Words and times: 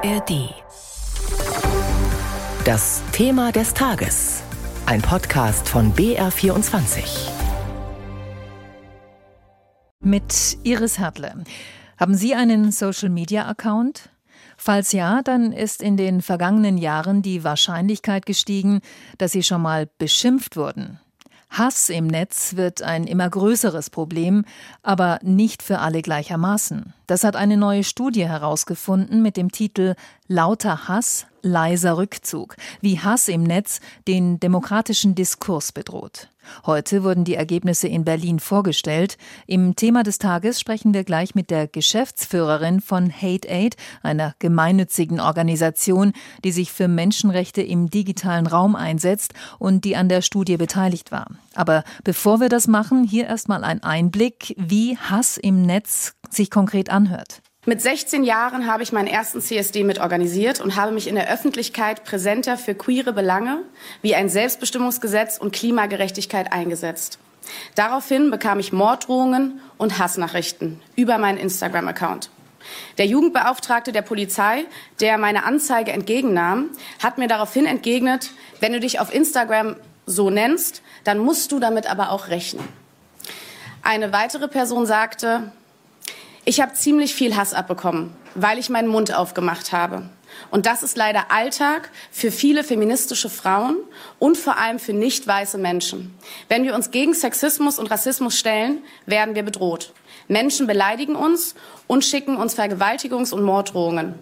ARD. 0.00 0.54
Das 2.64 3.02
Thema 3.10 3.50
des 3.50 3.74
Tages. 3.74 4.44
Ein 4.86 5.02
Podcast 5.02 5.68
von 5.68 5.92
BR24. 5.92 7.30
Mit 10.00 10.58
Iris 10.62 11.00
Hertle. 11.00 11.42
Haben 11.98 12.14
Sie 12.14 12.36
einen 12.36 12.70
Social-Media-Account? 12.70 14.10
Falls 14.56 14.92
ja, 14.92 15.22
dann 15.22 15.52
ist 15.52 15.82
in 15.82 15.96
den 15.96 16.22
vergangenen 16.22 16.78
Jahren 16.78 17.22
die 17.22 17.42
Wahrscheinlichkeit 17.42 18.24
gestiegen, 18.24 18.80
dass 19.18 19.32
Sie 19.32 19.42
schon 19.42 19.62
mal 19.62 19.88
beschimpft 19.98 20.56
wurden. 20.56 21.00
Hass 21.50 21.88
im 21.88 22.06
Netz 22.06 22.56
wird 22.56 22.82
ein 22.82 23.06
immer 23.06 23.28
größeres 23.28 23.90
Problem, 23.90 24.44
aber 24.82 25.18
nicht 25.22 25.62
für 25.62 25.78
alle 25.78 26.02
gleichermaßen. 26.02 26.92
Das 27.06 27.24
hat 27.24 27.36
eine 27.36 27.56
neue 27.56 27.84
Studie 27.84 28.26
herausgefunden 28.28 29.22
mit 29.22 29.36
dem 29.36 29.50
Titel 29.50 29.94
Lauter 30.26 30.88
Hass, 30.88 31.26
leiser 31.42 31.96
Rückzug, 31.96 32.56
wie 32.80 33.00
Hass 33.00 33.28
im 33.28 33.42
Netz 33.42 33.80
den 34.06 34.40
demokratischen 34.40 35.14
Diskurs 35.14 35.72
bedroht. 35.72 36.28
Heute 36.66 37.04
wurden 37.04 37.24
die 37.24 37.34
Ergebnisse 37.34 37.88
in 37.88 38.04
Berlin 38.04 38.40
vorgestellt. 38.40 39.16
Im 39.46 39.76
Thema 39.76 40.02
des 40.02 40.18
Tages 40.18 40.60
sprechen 40.60 40.94
wir 40.94 41.04
gleich 41.04 41.34
mit 41.34 41.50
der 41.50 41.66
Geschäftsführerin 41.66 42.80
von 42.80 43.12
Hate 43.12 43.48
Aid, 43.48 43.76
einer 44.02 44.34
gemeinnützigen 44.38 45.20
Organisation, 45.20 46.12
die 46.44 46.52
sich 46.52 46.72
für 46.72 46.88
Menschenrechte 46.88 47.62
im 47.62 47.90
digitalen 47.90 48.46
Raum 48.46 48.76
einsetzt 48.76 49.34
und 49.58 49.84
die 49.84 49.96
an 49.96 50.08
der 50.08 50.22
Studie 50.22 50.56
beteiligt 50.56 51.12
war. 51.12 51.26
Aber 51.54 51.84
bevor 52.04 52.40
wir 52.40 52.48
das 52.48 52.66
machen, 52.66 53.04
hier 53.04 53.26
erstmal 53.26 53.64
ein 53.64 53.82
Einblick, 53.82 54.54
wie 54.56 54.96
Hass 54.96 55.36
im 55.36 55.62
Netz 55.62 56.14
sich 56.30 56.50
konkret 56.50 56.90
anhört. 56.90 57.42
Mit 57.68 57.82
16 57.82 58.24
Jahren 58.24 58.66
habe 58.66 58.82
ich 58.82 58.92
meinen 58.92 59.08
ersten 59.08 59.42
CSD 59.42 59.84
mitorganisiert 59.84 60.58
und 60.58 60.76
habe 60.76 60.90
mich 60.90 61.06
in 61.06 61.16
der 61.16 61.30
Öffentlichkeit 61.30 62.02
präsenter 62.02 62.56
für 62.56 62.74
queere 62.74 63.12
Belange 63.12 63.58
wie 64.00 64.14
ein 64.14 64.30
Selbstbestimmungsgesetz 64.30 65.36
und 65.36 65.52
Klimagerechtigkeit 65.52 66.50
eingesetzt. 66.50 67.18
Daraufhin 67.74 68.30
bekam 68.30 68.58
ich 68.58 68.72
Morddrohungen 68.72 69.60
und 69.76 69.98
Hassnachrichten 69.98 70.80
über 70.96 71.18
meinen 71.18 71.36
Instagram-Account. 71.36 72.30
Der 72.96 73.04
Jugendbeauftragte 73.04 73.92
der 73.92 74.00
Polizei, 74.00 74.64
der 75.00 75.18
meine 75.18 75.44
Anzeige 75.44 75.92
entgegennahm, 75.92 76.70
hat 77.02 77.18
mir 77.18 77.28
daraufhin 77.28 77.66
entgegnet, 77.66 78.30
wenn 78.60 78.72
du 78.72 78.80
dich 78.80 78.98
auf 78.98 79.12
Instagram 79.12 79.76
so 80.06 80.30
nennst, 80.30 80.80
dann 81.04 81.18
musst 81.18 81.52
du 81.52 81.58
damit 81.58 81.86
aber 81.90 82.12
auch 82.12 82.28
rechnen. 82.28 82.66
Eine 83.82 84.10
weitere 84.14 84.48
Person 84.48 84.86
sagte, 84.86 85.52
ich 86.48 86.62
habe 86.62 86.72
ziemlich 86.72 87.14
viel 87.14 87.36
Hass 87.36 87.52
abbekommen, 87.52 88.16
weil 88.34 88.56
ich 88.56 88.70
meinen 88.70 88.88
Mund 88.88 89.14
aufgemacht 89.14 89.72
habe. 89.72 90.08
Und 90.50 90.64
das 90.64 90.82
ist 90.82 90.96
leider 90.96 91.30
Alltag 91.30 91.90
für 92.10 92.32
viele 92.32 92.64
feministische 92.64 93.28
Frauen 93.28 93.76
und 94.18 94.38
vor 94.38 94.56
allem 94.56 94.78
für 94.78 94.94
nicht 94.94 95.26
weiße 95.26 95.58
Menschen. 95.58 96.16
Wenn 96.48 96.64
wir 96.64 96.74
uns 96.74 96.90
gegen 96.90 97.12
Sexismus 97.12 97.78
und 97.78 97.90
Rassismus 97.90 98.38
stellen, 98.38 98.78
werden 99.04 99.34
wir 99.34 99.42
bedroht. 99.42 99.92
Menschen 100.26 100.66
beleidigen 100.66 101.16
uns 101.16 101.54
und 101.86 102.02
schicken 102.02 102.38
uns 102.38 102.58
Vergewaltigungs- 102.58 103.34
und 103.34 103.42
Morddrohungen. 103.42 104.14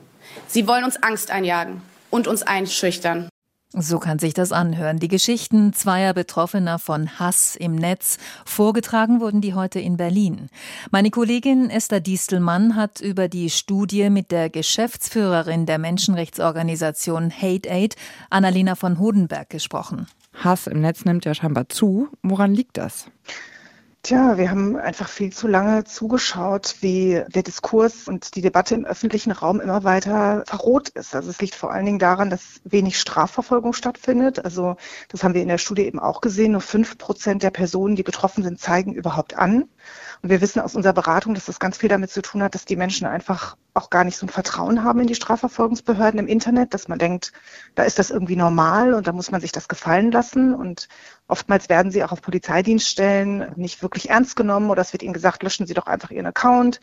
Sie 0.48 0.66
wollen 0.66 0.82
uns 0.82 1.00
Angst 1.00 1.30
einjagen 1.30 1.80
und 2.10 2.26
uns 2.26 2.42
einschüchtern. 2.42 3.28
So 3.72 3.98
kann 3.98 4.18
sich 4.18 4.32
das 4.32 4.52
anhören. 4.52 5.00
Die 5.00 5.08
Geschichten 5.08 5.72
zweier 5.72 6.14
Betroffener 6.14 6.78
von 6.78 7.18
Hass 7.18 7.56
im 7.56 7.74
Netz. 7.74 8.16
Vorgetragen 8.44 9.20
wurden 9.20 9.40
die 9.40 9.54
heute 9.54 9.80
in 9.80 9.96
Berlin. 9.96 10.48
Meine 10.92 11.10
Kollegin 11.10 11.68
Esther 11.68 12.00
Distelmann 12.00 12.76
hat 12.76 13.00
über 13.00 13.28
die 13.28 13.50
Studie 13.50 14.08
mit 14.08 14.30
der 14.30 14.50
Geschäftsführerin 14.50 15.66
der 15.66 15.78
Menschenrechtsorganisation 15.78 17.30
Hate 17.30 17.68
Aid, 17.68 17.96
Annalena 18.30 18.76
von 18.76 19.00
Hodenberg, 19.00 19.50
gesprochen. 19.50 20.06
Hass 20.32 20.68
im 20.68 20.80
Netz 20.80 21.04
nimmt 21.04 21.24
ja 21.24 21.34
scheinbar 21.34 21.68
zu. 21.68 22.08
Woran 22.22 22.54
liegt 22.54 22.76
das? 22.76 23.10
Tja, 24.06 24.38
wir 24.38 24.52
haben 24.52 24.76
einfach 24.76 25.08
viel 25.08 25.32
zu 25.32 25.48
lange 25.48 25.82
zugeschaut, 25.82 26.76
wie 26.78 27.24
der 27.26 27.42
Diskurs 27.42 28.06
und 28.06 28.36
die 28.36 28.40
Debatte 28.40 28.76
im 28.76 28.84
öffentlichen 28.84 29.32
Raum 29.32 29.60
immer 29.60 29.82
weiter 29.82 30.44
verroht 30.46 30.90
ist. 30.90 31.16
Also 31.16 31.28
es 31.28 31.40
liegt 31.40 31.56
vor 31.56 31.72
allen 31.72 31.86
Dingen 31.86 31.98
daran, 31.98 32.30
dass 32.30 32.60
wenig 32.62 33.00
Strafverfolgung 33.00 33.72
stattfindet. 33.72 34.44
Also 34.44 34.76
das 35.08 35.24
haben 35.24 35.34
wir 35.34 35.42
in 35.42 35.48
der 35.48 35.58
Studie 35.58 35.86
eben 35.86 35.98
auch 35.98 36.20
gesehen. 36.20 36.52
Nur 36.52 36.60
fünf 36.60 36.98
Prozent 36.98 37.42
der 37.42 37.50
Personen, 37.50 37.96
die 37.96 38.04
betroffen 38.04 38.44
sind, 38.44 38.60
zeigen 38.60 38.94
überhaupt 38.94 39.36
an. 39.36 39.64
Und 40.22 40.30
wir 40.30 40.40
wissen 40.40 40.60
aus 40.60 40.76
unserer 40.76 40.92
Beratung, 40.92 41.34
dass 41.34 41.46
das 41.46 41.58
ganz 41.58 41.76
viel 41.76 41.88
damit 41.88 42.10
zu 42.10 42.22
tun 42.22 42.44
hat, 42.44 42.54
dass 42.54 42.64
die 42.64 42.76
Menschen 42.76 43.08
einfach 43.08 43.56
auch 43.76 43.90
gar 43.90 44.04
nicht 44.04 44.16
so 44.16 44.26
ein 44.26 44.30
Vertrauen 44.30 44.82
haben 44.82 45.00
in 45.00 45.06
die 45.06 45.14
Strafverfolgungsbehörden 45.14 46.18
im 46.18 46.26
Internet, 46.26 46.74
dass 46.74 46.88
man 46.88 46.98
denkt, 46.98 47.32
da 47.74 47.82
ist 47.84 47.98
das 47.98 48.10
irgendwie 48.10 48.36
normal 48.36 48.94
und 48.94 49.06
da 49.06 49.12
muss 49.12 49.30
man 49.30 49.40
sich 49.40 49.52
das 49.52 49.68
gefallen 49.68 50.10
lassen. 50.10 50.54
Und 50.54 50.88
oftmals 51.28 51.68
werden 51.68 51.92
sie 51.92 52.02
auch 52.02 52.12
auf 52.12 52.22
Polizeidienststellen 52.22 53.52
nicht 53.56 53.82
wirklich 53.82 54.10
ernst 54.10 54.36
genommen 54.36 54.70
oder 54.70 54.82
es 54.82 54.92
wird 54.92 55.02
ihnen 55.02 55.12
gesagt, 55.12 55.42
löschen 55.42 55.66
Sie 55.66 55.74
doch 55.74 55.86
einfach 55.86 56.10
Ihren 56.10 56.26
Account. 56.26 56.80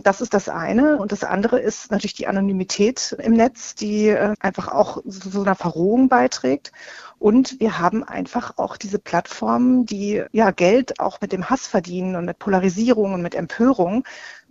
Das 0.00 0.20
ist 0.20 0.32
das 0.32 0.48
eine. 0.48 0.98
Und 0.98 1.12
das 1.12 1.24
andere 1.24 1.58
ist 1.58 1.90
natürlich 1.90 2.14
die 2.14 2.28
Anonymität 2.28 3.16
im 3.20 3.32
Netz, 3.32 3.74
die 3.74 4.08
äh, 4.08 4.34
einfach 4.40 4.68
auch 4.68 5.02
zu 5.08 5.30
so 5.30 5.42
einer 5.42 5.56
Verrohung 5.56 6.08
beiträgt. 6.08 6.72
Und 7.18 7.58
wir 7.58 7.80
haben 7.80 8.04
einfach 8.04 8.58
auch 8.58 8.76
diese 8.76 9.00
Plattformen, 9.00 9.86
die 9.86 10.22
ja 10.30 10.52
Geld 10.52 11.00
auch 11.00 11.20
mit 11.20 11.32
dem 11.32 11.50
Hass 11.50 11.66
verdienen 11.66 12.14
und 12.14 12.24
mit 12.24 12.38
Polarisierung 12.38 13.14
und 13.14 13.22
mit 13.22 13.34
Empörung, 13.34 14.04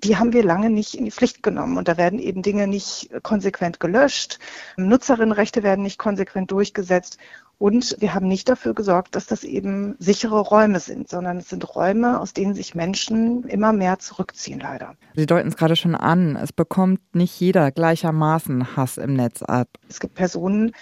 die 0.04 0.18
haben 0.18 0.34
wir 0.34 0.44
lange 0.44 0.70
nicht 0.70 0.96
in 0.96 1.06
die 1.06 1.12
Pflicht 1.12 1.44
genommen. 1.44 1.78
Und 1.78 1.88
da 1.88 1.98
werden 1.98 2.20
eben 2.20 2.42
Dinge 2.42 2.68
nicht 2.68 3.10
konsequent 3.24 3.80
gelöscht. 3.80 4.40
Nutzerinnenrechte 4.78 5.64
werden 5.64 5.84
nicht 5.84 5.98
konsequent 5.98 6.52
durchgesetzt. 6.52 7.18
Und 7.60 7.96
wir 8.00 8.14
haben 8.14 8.28
nicht 8.28 8.48
dafür 8.50 8.76
gesorgt, 8.76 9.16
dass 9.16 9.26
das 9.26 9.44
eben 9.44 9.96
sichere 9.98 10.40
Räume 10.40 10.80
sind, 10.80 11.10
sondern 11.10 11.38
es 11.38 11.50
sind 11.50 11.76
Räume, 11.76 12.20
aus 12.20 12.34
denen 12.34 12.54
sich 12.54 12.76
Menschen 12.76 13.46
immer 13.46 13.74
mehr 13.74 13.98
zurückziehen, 13.98 14.60
leider. 14.60 14.94
Sie 15.16 15.26
deuten 15.26 15.48
es 15.48 15.58
gerade 15.58 15.76
schon 15.76 15.96
an, 15.96 16.36
es 16.36 16.54
bekommt 16.54 17.00
nicht 17.16 17.40
jeder 17.40 17.72
gleichermaßen 17.72 18.78
Hass 18.78 18.98
im 18.98 19.16
Netz 19.16 19.42
ab. 19.42 19.70
Es 19.90 20.00
gibt 20.00 20.14
Personen, 20.14 20.74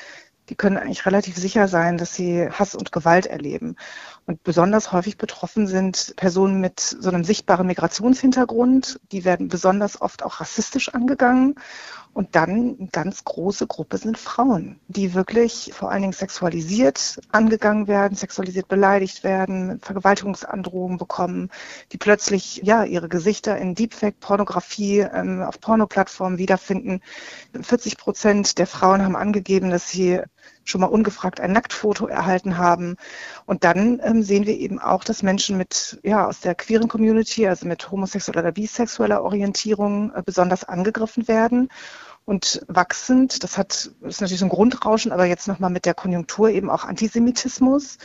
die 0.50 0.56
können 0.56 0.78
eigentlich 0.78 1.06
relativ 1.06 1.38
sicher 1.38 1.68
sein, 1.68 1.98
dass 1.98 2.14
sie 2.14 2.50
Hass 2.50 2.76
und 2.76 2.92
Gewalt 2.92 3.26
erleben. 3.26 3.78
Und 4.28 4.42
besonders 4.42 4.92
häufig 4.92 5.18
betroffen 5.18 5.68
sind 5.68 6.14
Personen 6.16 6.60
mit 6.60 6.80
so 6.80 7.10
einem 7.10 7.24
sichtbaren 7.24 7.68
Migrationshintergrund. 7.68 9.00
Die 9.12 9.24
werden 9.24 9.50
besonders 9.50 10.02
oft 10.02 10.24
auch 10.24 10.40
rassistisch 10.40 10.90
angegangen. 10.90 11.56
Und 12.12 12.36
dann 12.36 12.78
eine 12.80 12.88
ganz 12.92 13.26
große 13.26 13.68
Gruppe 13.68 13.98
sind 13.98 14.18
Frauen, 14.18 14.80
die 14.88 15.14
wirklich 15.14 15.74
vor 15.76 15.92
allen 15.92 16.02
Dingen 16.02 16.14
sexualisiert 16.14 17.20
angegangen 17.34 17.88
werden, 17.88 18.16
sexualisiert 18.16 18.70
beleidigt 18.70 19.26
werden, 19.26 19.82
Vergewaltigungsandrohungen 19.82 20.98
bekommen, 20.98 21.52
die 21.92 21.98
plötzlich 21.98 22.62
ja 22.64 22.86
ihre 22.86 23.10
Gesichter 23.10 23.58
in 23.58 23.76
Deepfake-Pornografie 23.76 25.02
ähm, 25.02 25.42
auf 25.42 25.60
Pornoplattformen 25.60 26.40
wiederfinden. 26.40 27.02
40 27.60 27.98
Prozent 27.98 28.58
der 28.60 28.68
Frauen 28.68 29.04
haben 29.04 29.18
angegeben, 29.18 29.70
dass 29.70 29.90
sie 29.90 30.22
schon 30.66 30.82
mal 30.82 30.88
ungefragt 30.88 31.40
ein 31.40 31.54
Nacktfoto 31.54 32.08
erhalten 32.08 32.58
haben. 32.58 32.98
Und 33.46 33.64
dann 33.64 34.02
ähm, 34.04 34.24
sehen 34.24 34.46
wir 34.46 34.58
eben 34.58 34.80
auch, 34.80 35.04
dass 35.04 35.24
Menschen 35.24 35.58
mit, 35.58 36.00
ja, 36.04 36.28
aus 36.28 36.42
der 36.42 36.56
queeren 36.56 36.90
Community, 36.90 37.48
also 37.48 37.68
mit 37.68 37.90
homosexueller 37.90 38.42
oder 38.42 38.52
bisexueller 38.52 39.24
Orientierung 39.24 40.12
äh, 40.14 40.22
besonders 40.26 40.64
angegriffen 40.64 41.28
werden. 41.28 41.70
Und 42.26 42.66
wachsend, 42.68 43.44
das 43.44 43.58
hat, 43.58 43.92
ist 44.02 44.20
natürlich 44.20 44.40
so 44.40 44.48
ein 44.48 44.50
Grundrauschen, 44.50 45.12
aber 45.12 45.26
jetzt 45.26 45.48
nochmal 45.48 45.70
mit 45.70 45.86
der 45.86 45.94
Konjunktur 45.94 46.50
eben 46.50 46.72
auch 46.72 46.84
Antisemitismus 46.84 48.00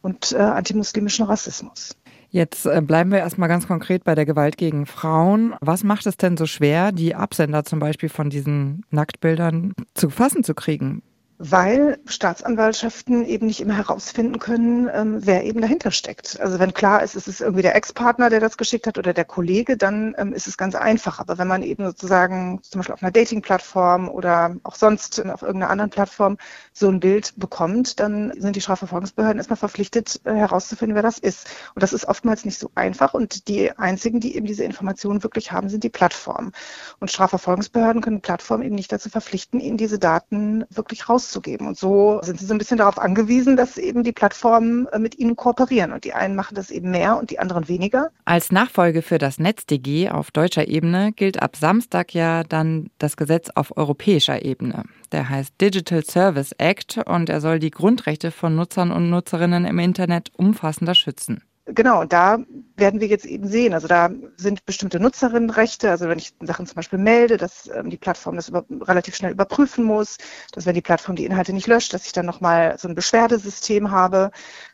und 0.00 0.32
äh, 0.32 0.38
antimuslimischen 0.38 1.26
Rassismus. 1.26 1.94
Jetzt 2.30 2.66
äh, 2.66 2.80
bleiben 2.80 3.10
wir 3.10 3.18
erstmal 3.18 3.48
ganz 3.48 3.66
konkret 3.66 4.04
bei 4.04 4.14
der 4.14 4.24
Gewalt 4.24 4.56
gegen 4.56 4.86
Frauen. 4.86 5.54
Was 5.60 5.84
macht 5.84 6.06
es 6.06 6.16
denn 6.16 6.36
so 6.36 6.46
schwer, 6.46 6.92
die 6.92 7.14
Absender 7.14 7.64
zum 7.64 7.78
Beispiel 7.78 8.08
von 8.08 8.30
diesen 8.30 8.84
Nacktbildern 8.90 9.74
zu 9.94 10.08
fassen 10.08 10.42
zu 10.42 10.54
kriegen? 10.54 11.02
Weil 11.38 11.98
Staatsanwaltschaften 12.06 13.26
eben 13.26 13.46
nicht 13.46 13.60
immer 13.60 13.76
herausfinden 13.76 14.38
können, 14.38 14.88
ähm, 14.92 15.18
wer 15.20 15.44
eben 15.44 15.60
dahinter 15.60 15.90
steckt. 15.90 16.40
Also 16.40 16.58
wenn 16.58 16.72
klar 16.72 17.02
ist, 17.02 17.14
es 17.14 17.28
ist 17.28 17.40
irgendwie 17.40 17.62
der 17.62 17.74
Ex-Partner, 17.76 18.30
der 18.30 18.40
das 18.40 18.56
geschickt 18.56 18.86
hat 18.86 18.96
oder 18.96 19.12
der 19.12 19.26
Kollege, 19.26 19.76
dann 19.76 20.14
ähm, 20.16 20.32
ist 20.32 20.46
es 20.46 20.56
ganz 20.56 20.74
einfach. 20.74 21.20
Aber 21.20 21.36
wenn 21.36 21.48
man 21.48 21.62
eben 21.62 21.84
sozusagen 21.84 22.60
zum 22.62 22.78
Beispiel 22.78 22.94
auf 22.94 23.02
einer 23.02 23.12
Dating-Plattform 23.12 24.08
oder 24.08 24.56
auch 24.62 24.76
sonst 24.76 25.24
auf 25.26 25.42
irgendeiner 25.42 25.70
anderen 25.70 25.90
Plattform 25.90 26.38
so 26.72 26.88
ein 26.88 27.00
Bild 27.00 27.34
bekommt, 27.36 28.00
dann 28.00 28.32
sind 28.40 28.56
die 28.56 28.62
Strafverfolgungsbehörden 28.62 29.38
erstmal 29.38 29.58
verpflichtet, 29.58 30.20
äh, 30.24 30.32
herauszufinden, 30.32 30.94
wer 30.94 31.02
das 31.02 31.18
ist. 31.18 31.48
Und 31.74 31.82
das 31.82 31.92
ist 31.92 32.06
oftmals 32.06 32.46
nicht 32.46 32.58
so 32.58 32.70
einfach. 32.74 33.12
Und 33.12 33.48
die 33.48 33.76
einzigen, 33.76 34.20
die 34.20 34.36
eben 34.36 34.46
diese 34.46 34.64
Informationen 34.64 35.22
wirklich 35.22 35.52
haben, 35.52 35.68
sind 35.68 35.84
die 35.84 35.90
Plattformen. 35.90 36.52
Und 36.98 37.10
Strafverfolgungsbehörden 37.10 38.00
können 38.00 38.22
Plattformen 38.22 38.62
eben 38.62 38.74
nicht 38.74 38.90
dazu 38.90 39.10
verpflichten, 39.10 39.60
ihnen 39.60 39.76
diese 39.76 39.98
Daten 39.98 40.64
wirklich 40.70 41.10
raus 41.10 41.25
auszugeben. 41.26 41.66
Und 41.66 41.76
so 41.76 42.20
sind 42.22 42.38
sie 42.38 42.46
so 42.46 42.54
ein 42.54 42.58
bisschen 42.58 42.78
darauf 42.78 42.98
angewiesen, 42.98 43.56
dass 43.56 43.78
eben 43.78 44.02
die 44.02 44.12
Plattformen 44.12 44.86
äh, 44.88 44.98
mit 44.98 45.18
ihnen 45.18 45.36
kooperieren. 45.36 45.92
Und 45.92 46.04
die 46.04 46.12
einen 46.12 46.36
machen 46.36 46.54
das 46.54 46.70
eben 46.70 46.90
mehr 46.90 47.18
und 47.18 47.30
die 47.30 47.38
anderen 47.38 47.68
weniger. 47.68 48.10
Als 48.24 48.52
Nachfolge 48.52 49.02
für 49.02 49.18
das 49.18 49.38
NetzDG 49.38 50.10
auf 50.10 50.30
deutscher 50.30 50.68
Ebene 50.68 51.12
gilt 51.12 51.42
ab 51.42 51.56
Samstag 51.56 52.14
ja 52.14 52.44
dann 52.44 52.90
das 52.98 53.16
Gesetz 53.16 53.50
auf 53.54 53.76
europäischer 53.76 54.44
Ebene. 54.44 54.84
Der 55.12 55.28
heißt 55.28 55.60
Digital 55.60 56.04
Service 56.04 56.52
Act 56.58 56.98
und 57.06 57.28
er 57.28 57.40
soll 57.40 57.58
die 57.58 57.70
Grundrechte 57.70 58.30
von 58.30 58.54
Nutzern 58.56 58.90
und 58.90 59.10
Nutzerinnen 59.10 59.64
im 59.64 59.78
Internet 59.78 60.30
umfassender 60.36 60.94
schützen. 60.94 61.42
Genau, 61.68 62.00
und 62.00 62.12
da 62.12 62.38
werden 62.76 63.00
wir 63.00 63.08
jetzt 63.08 63.24
eben 63.24 63.48
sehen. 63.48 63.74
Also 63.74 63.88
da 63.88 64.08
sind 64.36 64.64
bestimmte 64.66 65.00
Nutzerinnenrechte, 65.00 65.90
also 65.90 66.08
wenn 66.08 66.18
ich 66.18 66.32
Sachen 66.40 66.64
zum 66.64 66.76
Beispiel 66.76 67.00
melde, 67.00 67.38
dass 67.38 67.68
ähm, 67.74 67.90
die 67.90 67.96
Plattform 67.96 68.36
das 68.36 68.48
über, 68.48 68.64
relativ 68.82 69.16
schnell 69.16 69.32
überprüfen 69.32 69.84
muss, 69.84 70.16
dass 70.52 70.64
wenn 70.64 70.74
die 70.74 70.80
Plattform 70.80 71.16
die 71.16 71.24
Inhalte 71.24 71.52
nicht 71.52 71.66
löscht, 71.66 71.92
dass 71.92 72.06
ich 72.06 72.12
dann 72.12 72.24
nochmal 72.24 72.78
so 72.78 72.86
ein 72.86 72.94
Beschwerdesystem 72.94 73.90
habe. 73.90 74.30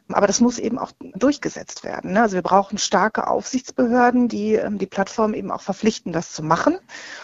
Aber 0.09 0.27
das 0.27 0.41
muss 0.41 0.59
eben 0.59 0.79
auch 0.79 0.93
durchgesetzt 1.15 1.83
werden. 1.83 2.13
Ne? 2.13 2.21
Also 2.21 2.35
wir 2.35 2.43
brauchen 2.43 2.77
starke 2.77 3.27
Aufsichtsbehörden, 3.27 4.29
die 4.29 4.55
ähm, 4.57 4.77
die 4.77 4.87
Plattform 4.87 5.33
eben 5.33 5.51
auch 5.51 5.63
verpflichten, 5.63 6.13
das 6.13 6.33
zu 6.33 6.43
machen. 6.43 6.77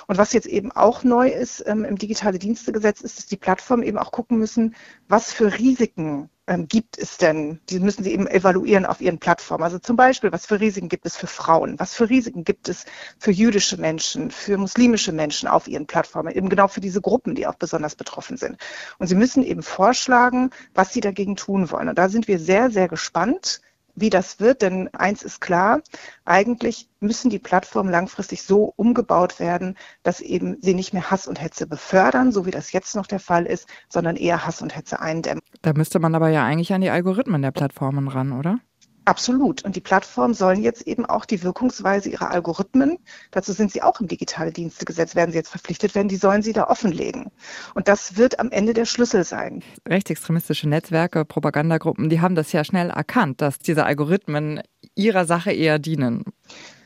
Und 0.07 0.17
was 0.17 0.33
jetzt 0.33 0.47
eben 0.47 0.73
auch 0.73 1.05
neu 1.05 1.29
ist 1.29 1.63
ähm, 1.67 1.85
im 1.85 1.99
digitale 1.99 2.39
Dienstegesetz, 2.39 3.03
ist, 3.03 3.19
dass 3.19 3.27
die 3.27 3.37
Plattformen 3.37 3.83
eben 3.83 3.99
auch 3.99 4.13
gucken 4.13 4.39
müssen, 4.39 4.75
was 5.09 5.31
für 5.31 5.59
Risiken 5.59 6.31
gibt 6.57 6.97
es 6.99 7.19
denn? 7.19 7.61
Die 7.69 7.79
müssen 7.79 8.05
sie 8.05 8.13
eben 8.13 8.27
evaluieren 8.27 8.87
auf 8.87 9.01
ihren 9.01 9.19
Plattformen. 9.19 9.65
Also 9.65 9.79
zum 9.79 9.97
Beispiel, 9.97 10.33
was 10.33 10.47
für 10.47 10.61
Risiken 10.61 10.89
gibt 10.89 11.05
es 11.05 11.17
für 11.17 11.27
Frauen? 11.27 11.79
Was 11.79 11.95
für 11.95 12.09
Risiken 12.09 12.45
gibt 12.45 12.69
es 12.69 12.87
für 13.19 13.31
jüdische 13.31 13.77
Menschen, 13.77 14.31
für 14.31 14.57
muslimische 14.57 15.13
Menschen 15.13 15.49
auf 15.49 15.69
ihren 15.69 15.87
Plattformen? 15.87 16.33
Eben 16.33 16.49
genau 16.49 16.69
für 16.69 16.81
diese 16.81 17.01
Gruppen, 17.01 17.35
die 17.35 17.47
auch 17.47 17.57
besonders 17.57 17.97
betroffen 17.97 18.37
sind. 18.37 18.57
Und 18.99 19.09
sie 19.09 19.15
müssen 19.15 19.43
eben 19.43 19.63
vorschlagen, 19.63 20.51
was 20.75 20.93
sie 20.93 21.01
dagegen 21.01 21.37
tun 21.37 21.71
wollen. 21.71 21.89
Und 21.91 21.99
da 21.99 22.09
sind 22.09 22.29
wir 22.29 22.39
sehr, 22.39 22.71
sehr 22.71 22.89
gespannt 22.89 23.61
wie 24.01 24.11
das 24.11 24.41
wird, 24.41 24.63
denn 24.63 24.89
eins 24.95 25.23
ist 25.23 25.41
klar, 25.41 25.81
eigentlich 26.25 26.89
müssen 27.01 27.31
die 27.31 27.39
Plattformen 27.39 27.91
langfristig 27.91 28.43
so 28.43 28.73
umgebaut 28.77 29.41
werden, 29.41 29.77
dass 30.03 30.21
eben 30.21 30.57
sie 30.61 30.75
nicht 30.75 30.93
mehr 30.93 31.11
Hass 31.11 31.27
und 31.27 31.41
Hetze 31.41 31.67
befördern, 31.67 32.33
so 32.33 32.47
wie 32.47 32.51
das 32.51 32.73
jetzt 32.73 32.97
noch 32.97 33.07
der 33.07 33.21
Fall 33.21 33.47
ist, 33.47 33.69
sondern 33.89 34.17
eher 34.17 34.47
Hass 34.47 34.63
und 34.63 34.77
Hetze 34.77 35.01
eindämmen. 35.01 35.43
Da 35.63 35.73
müsste 35.73 35.99
man 35.99 36.15
aber 36.15 36.29
ja 36.29 36.45
eigentlich 36.45 36.73
an 36.73 36.81
die 36.81 36.91
Algorithmen 36.91 37.43
der 37.43 37.53
Plattformen 37.53 38.09
ran, 38.09 38.33
oder? 38.33 38.59
Absolut. 39.09 39.65
Und 39.65 39.75
die 39.75 39.81
Plattformen 39.81 40.35
sollen 40.35 40.63
jetzt 40.63 40.87
eben 40.87 41.07
auch 41.07 41.25
die 41.25 41.43
Wirkungsweise 41.43 42.11
ihrer 42.11 42.31
Algorithmen, 42.31 42.99
dazu 43.31 43.55
sind 43.55 43.73
sie 43.73 43.81
auch 43.81 44.03
im 44.03 44.07
Digitale 44.07 44.53
Dienstegesetz, 44.53 45.15
werden 45.15 45.31
sie 45.31 45.39
jetzt 45.39 45.49
verpflichtet 45.49 45.95
werden, 45.95 46.09
die 46.09 46.17
sollen 46.17 46.43
sie 46.43 46.53
da 46.53 46.67
offenlegen. 46.67 47.31
Und 47.73 47.89
das 47.89 48.19
wird 48.19 48.39
am 48.39 48.51
Ende 48.51 48.75
der 48.75 48.85
Schlüssel 48.85 49.25
sein. 49.25 49.65
Rechtsextremistische 49.89 50.69
Netzwerke, 50.69 51.25
Propagandagruppen, 51.25 52.11
die 52.11 52.21
haben 52.21 52.35
das 52.35 52.53
ja 52.53 52.65
schnell 52.65 52.91
erkannt, 52.91 53.41
dass 53.41 53.59
diese 53.59 53.87
Algorithmen 53.87 54.61
ihrer 54.95 55.25
Sache 55.25 55.53
eher 55.53 55.79
dienen. 55.79 56.25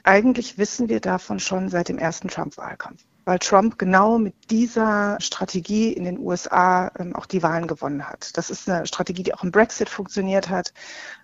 Eigentlich 0.05 0.59
wissen 0.59 0.89
wir 0.89 1.01
davon 1.01 1.41
schon 1.41 1.71
seit 1.71 1.89
dem 1.89 1.99
ersten 1.99 2.29
Trump-Wahlkampf 2.29 3.03
weil 3.25 3.39
Trump 3.39 3.79
genau 3.79 4.19
mit 4.19 4.35
dieser 4.51 5.17
Strategie 5.21 5.93
in 5.93 6.05
den 6.05 6.19
USA 6.19 6.91
ähm, 6.99 7.15
auch 7.15 7.27
die 7.27 7.43
Wahlen 7.43 7.67
gewonnen 7.67 8.09
hat. 8.09 8.37
Das 8.37 8.51
ist 8.51 8.69
eine 8.69 8.87
Strategie, 8.87 9.23
die 9.23 9.35
auch 9.35 9.45
im 9.45 9.53
Brexit 9.53 9.89
funktioniert 9.89 10.49
hat. 10.49 10.73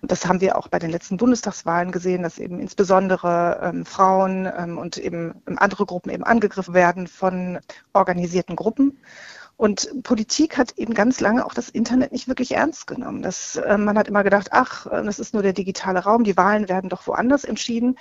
Das 0.01 0.25
haben 0.25 0.41
wir 0.41 0.57
auch 0.57 0.67
bei 0.67 0.79
den 0.79 0.91
letzten 0.91 1.17
Bundestagswahlen 1.17 1.91
gesehen, 1.91 2.23
dass 2.23 2.39
eben 2.39 2.59
insbesondere 2.59 3.59
ähm, 3.61 3.85
Frauen 3.85 4.49
ähm, 4.57 4.77
und 4.77 4.97
eben 4.97 5.41
andere 5.57 5.85
Gruppen 5.85 6.11
eben 6.11 6.23
angegriffen 6.23 6.73
werden 6.73 7.07
von 7.07 7.59
organisierten 7.93 8.55
Gruppen. 8.55 8.97
Und 9.59 10.03
Politik 10.03 10.57
hat 10.57 10.77
eben 10.77 10.93
ganz 10.93 11.19
lange 11.19 11.45
auch 11.45 11.53
das 11.53 11.67
Internet 11.67 12.13
nicht 12.13 12.29
wirklich 12.29 12.53
ernst 12.53 12.87
genommen. 12.87 13.21
Das, 13.21 13.57
äh, 13.57 13.77
man 13.77 13.97
hat 13.97 14.07
immer 14.07 14.23
gedacht, 14.23 14.47
ach, 14.51 14.85
äh, 14.85 15.03
das 15.03 15.19
ist 15.19 15.33
nur 15.33 15.43
der 15.43 15.51
digitale 15.51 15.99
Raum, 15.99 16.23
die 16.23 16.37
Wahlen 16.37 16.69
werden 16.69 16.89
doch 16.89 17.05
woanders 17.07 17.43
entschieden. 17.43 17.97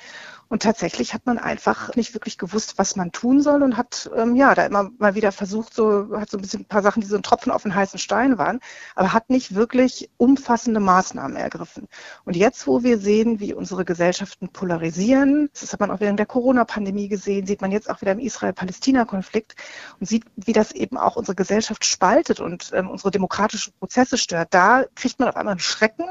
Und 0.48 0.62
tatsächlich 0.62 1.12
hat 1.12 1.26
man 1.26 1.38
einfach 1.38 1.94
nicht 1.94 2.14
wirklich 2.14 2.38
gewusst, 2.38 2.74
was 2.78 2.96
man 2.96 3.12
tun 3.12 3.42
soll 3.42 3.62
und 3.62 3.76
hat 3.76 4.10
ähm, 4.16 4.34
ja 4.34 4.54
da 4.54 4.64
immer 4.64 4.90
mal 4.98 5.14
wieder 5.14 5.30
versucht, 5.30 5.74
so 5.74 6.08
hat 6.18 6.30
so 6.30 6.38
ein 6.38 6.40
bisschen 6.40 6.62
ein 6.62 6.64
paar 6.64 6.82
Sachen, 6.82 7.02
die 7.02 7.06
so 7.06 7.16
ein 7.16 7.22
Tropfen 7.22 7.52
auf 7.52 7.62
den 7.62 7.74
heißen 7.74 7.98
Stein 7.98 8.38
waren, 8.38 8.60
aber 8.94 9.12
hat 9.12 9.28
nicht 9.28 9.54
wirklich 9.54 10.10
umfassende 10.16 10.80
Maßnahmen 10.80 11.36
ergriffen. 11.36 11.86
Und 12.24 12.34
jetzt, 12.34 12.66
wo 12.66 12.82
wir 12.82 12.98
sehen, 12.98 13.40
wie 13.40 13.52
unsere 13.52 13.84
Gesellschaften 13.84 14.48
polarisieren, 14.48 15.50
das 15.52 15.72
hat 15.72 15.80
man 15.80 15.90
auch 15.90 16.00
während 16.00 16.18
der 16.18 16.26
Corona-Pandemie 16.26 17.08
gesehen, 17.08 17.46
sieht 17.46 17.60
man 17.60 17.70
jetzt 17.70 17.90
auch 17.90 18.00
wieder 18.00 18.12
im 18.12 18.18
Israel-Palästina-Konflikt 18.18 19.54
und 20.00 20.08
sieht, 20.08 20.24
wie 20.36 20.54
das 20.54 20.72
eben 20.72 20.96
auch 20.96 21.16
unsere 21.16 21.34
Gesellschaft 21.34 21.84
spaltet 21.84 22.40
und 22.40 22.70
ähm, 22.72 22.88
unsere 22.88 23.10
demokratischen 23.10 23.74
Prozesse 23.78 24.16
stört. 24.16 24.48
Da 24.52 24.84
kriegt 24.94 25.18
man 25.18 25.28
auf 25.28 25.36
einmal 25.36 25.52
einen 25.52 25.60
Schrecken 25.60 26.06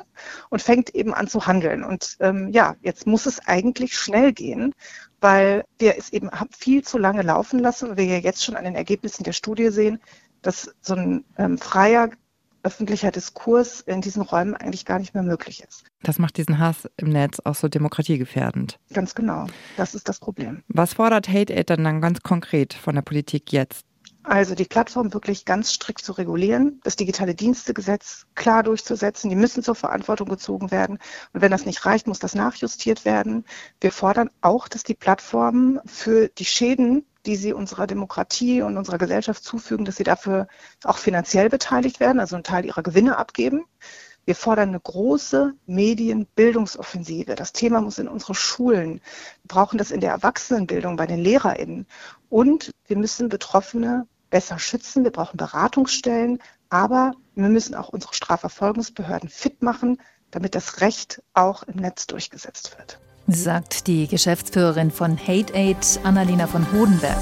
und 0.50 0.62
fängt 0.62 0.94
eben 0.94 1.14
an 1.14 1.28
zu 1.28 1.48
handeln. 1.48 1.84
Und 1.84 2.18
ähm, 2.20 2.50
ja, 2.52 2.76
jetzt 2.82 3.08
muss 3.08 3.26
es 3.26 3.40
eigentlich 3.48 3.98
schnell 3.98 4.27
schnell 4.28 4.34
gehen, 4.34 4.74
weil 5.22 5.64
wir 5.80 5.98
es 5.98 6.12
eben 6.14 6.30
viel 6.52 6.84
zu 6.84 6.98
lange 6.98 7.22
laufen 7.22 7.60
lassen 7.60 7.90
und 7.90 7.98
wir 7.98 8.06
ja 8.06 8.18
jetzt 8.18 8.44
schon 8.44 8.56
an 8.56 8.66
den 8.66 8.76
Ergebnissen 8.76 9.24
der 9.24 9.34
Studie 9.34 9.70
sehen, 9.70 10.00
dass 10.42 10.74
so 10.82 10.96
ein 10.96 11.26
ähm, 11.38 11.58
freier 11.58 12.10
öffentlicher 12.64 13.12
Diskurs 13.12 13.82
in 13.82 14.02
diesen 14.02 14.22
Räumen 14.22 14.56
eigentlich 14.56 14.84
gar 14.84 15.00
nicht 15.00 15.14
mehr 15.14 15.24
möglich 15.24 15.64
ist. 15.68 15.86
Das 16.04 16.20
macht 16.20 16.38
diesen 16.38 16.60
Hass 16.60 16.90
im 16.98 17.10
Netz 17.10 17.40
auch 17.46 17.56
so 17.56 17.70
demokratiegefährdend. 17.70 18.78
Ganz 18.94 19.16
genau. 19.16 19.48
Das 19.78 19.96
ist 19.96 20.10
das 20.10 20.20
Problem. 20.20 20.64
Was 20.68 20.96
fordert 20.96 21.30
Hate 21.30 21.54
Aid 21.54 21.70
dann 21.70 22.02
ganz 22.02 22.22
konkret 22.22 22.74
von 22.74 22.96
der 22.96 23.04
Politik 23.04 23.54
jetzt? 23.54 23.86
Also 24.28 24.56
die 24.56 24.66
Plattform 24.66 25.14
wirklich 25.14 25.46
ganz 25.46 25.72
strikt 25.72 26.04
zu 26.04 26.12
regulieren, 26.12 26.82
das 26.84 26.98
digitale 26.98 27.34
Dienstegesetz 27.34 28.26
klar 28.36 28.62
durchzusetzen. 28.62 29.30
Die 29.30 29.38
müssen 29.38 29.64
zur 29.64 29.74
Verantwortung 29.74 30.28
gezogen 30.28 30.70
werden. 30.70 31.00
Und 31.32 31.42
wenn 31.42 31.50
das 31.50 31.66
nicht 31.66 31.86
reicht, 31.86 32.08
muss 32.08 32.20
das 32.20 32.36
nachjustiert 32.36 33.06
werden. 33.06 33.46
Wir 33.80 33.94
fordern 33.94 34.30
auch, 34.42 34.68
dass 34.68 34.84
die 34.84 34.96
Plattformen 34.96 35.80
für 35.86 36.28
die 36.28 36.44
Schäden, 36.44 37.06
die 37.26 37.38
sie 37.38 37.54
unserer 37.54 37.88
Demokratie 37.88 38.62
und 38.62 38.76
unserer 38.76 38.98
Gesellschaft 38.98 39.46
zufügen, 39.46 39.86
dass 39.86 39.96
sie 39.96 40.04
dafür 40.04 40.50
auch 40.84 40.98
finanziell 40.98 41.48
beteiligt 41.50 42.02
werden, 42.02 42.20
also 42.20 42.36
einen 42.36 42.44
Teil 42.44 42.66
ihrer 42.66 42.84
Gewinne 42.84 43.18
abgeben. 43.18 43.64
Wir 44.26 44.36
fordern 44.36 44.70
eine 44.70 44.82
große 44.82 45.54
Medienbildungsoffensive. 45.68 47.36
Das 47.36 47.54
Thema 47.54 47.80
muss 47.80 47.98
in 47.98 48.10
unsere 48.10 48.36
Schulen. 48.36 48.96
Wir 49.44 49.48
brauchen 49.48 49.78
das 49.78 49.90
in 49.90 50.02
der 50.02 50.12
Erwachsenenbildung 50.12 50.98
bei 50.98 51.08
den 51.08 51.20
LehrerInnen. 51.20 51.88
Und 52.28 52.72
wir 52.88 52.98
müssen 52.98 53.30
Betroffene 53.30 54.06
besser 54.30 54.60
schützen, 54.60 55.04
wir 55.04 55.12
brauchen 55.12 55.38
Beratungsstellen, 55.38 56.40
aber 56.70 57.14
wir 57.36 57.50
müssen 57.50 57.76
auch 57.76 57.90
unsere 57.90 58.14
Strafverfolgungsbehörden 58.14 59.30
fit 59.30 59.62
machen, 59.62 59.98
damit 60.32 60.56
das 60.56 60.82
Recht 60.82 61.22
auch 61.34 61.64
im 61.64 61.76
Netz 61.76 62.08
durchgesetzt 62.08 62.78
wird. 62.78 63.00
Sagt 63.28 63.88
die 63.88 64.08
Geschäftsführerin 64.08 64.92
von 64.92 65.18
Hate 65.18 65.54
Aid, 65.54 66.00
Annalena 66.04 66.48
von 66.48 66.72
Hodenberg. 66.72 67.18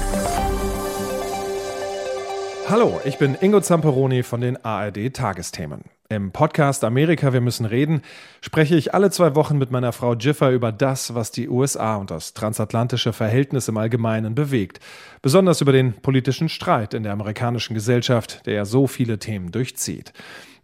Hallo, 2.68 3.00
ich 3.04 3.18
bin 3.18 3.36
Ingo 3.40 3.60
Zamperoni 3.60 4.22
von 4.22 4.40
den 4.40 4.64
ARD 4.64 5.12
Tagesthemen. 5.14 5.82
Im 6.08 6.30
Podcast 6.30 6.84
Amerika, 6.84 7.32
wir 7.32 7.40
müssen 7.40 7.66
reden, 7.66 8.02
spreche 8.40 8.76
ich 8.76 8.94
alle 8.94 9.10
zwei 9.10 9.34
Wochen 9.34 9.58
mit 9.58 9.72
meiner 9.72 9.92
Frau 9.92 10.14
Jiffer 10.14 10.52
über 10.52 10.70
das, 10.70 11.16
was 11.16 11.32
die 11.32 11.48
USA 11.48 11.96
und 11.96 12.12
das 12.12 12.32
transatlantische 12.32 13.12
Verhältnis 13.12 13.66
im 13.66 13.76
Allgemeinen 13.76 14.36
bewegt. 14.36 14.78
Besonders 15.20 15.60
über 15.60 15.72
den 15.72 15.94
politischen 15.94 16.48
Streit 16.48 16.94
in 16.94 17.02
der 17.02 17.12
amerikanischen 17.12 17.74
Gesellschaft, 17.74 18.46
der 18.46 18.54
ja 18.54 18.64
so 18.64 18.86
viele 18.86 19.18
Themen 19.18 19.50
durchzieht. 19.50 20.12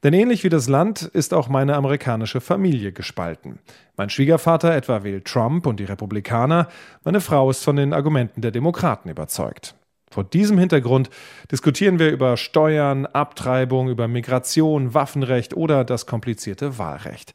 Denn 0.04 0.14
ähnlich 0.14 0.44
wie 0.44 0.48
das 0.48 0.68
Land 0.68 1.02
ist 1.02 1.34
auch 1.34 1.48
meine 1.48 1.74
amerikanische 1.74 2.40
Familie 2.40 2.92
gespalten. 2.92 3.58
Mein 3.96 4.10
Schwiegervater 4.10 4.72
etwa 4.74 5.02
wählt 5.02 5.24
Trump 5.24 5.66
und 5.66 5.80
die 5.80 5.84
Republikaner, 5.84 6.68
meine 7.04 7.20
Frau 7.20 7.50
ist 7.50 7.64
von 7.64 7.74
den 7.74 7.92
Argumenten 7.92 8.42
der 8.42 8.52
Demokraten 8.52 9.08
überzeugt. 9.08 9.74
Vor 10.12 10.24
diesem 10.24 10.58
Hintergrund 10.58 11.08
diskutieren 11.50 11.98
wir 11.98 12.10
über 12.10 12.36
Steuern, 12.36 13.06
Abtreibung, 13.06 13.88
über 13.88 14.08
Migration, 14.08 14.92
Waffenrecht 14.92 15.56
oder 15.56 15.84
das 15.84 16.04
komplizierte 16.04 16.76
Wahlrecht. 16.76 17.32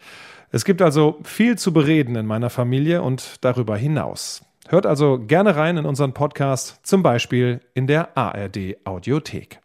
Es 0.52 0.64
gibt 0.64 0.84
also 0.84 1.20
viel 1.24 1.58
zu 1.58 1.74
bereden 1.74 2.16
in 2.16 2.28
meiner 2.28 2.52
Familie 2.52 3.02
und 3.02 3.44
darüber 3.44 3.76
hinaus. 3.76 4.44
Hört 4.70 4.86
also 4.86 5.18
gerne 5.18 5.56
rein 5.56 5.78
in 5.78 5.86
unseren 5.86 6.14
Podcast, 6.14 6.80
zum 6.84 7.02
Beispiel 7.02 7.62
in 7.74 7.88
der 7.88 8.16
ARD 8.16 8.78
Audiothek. 8.84 9.56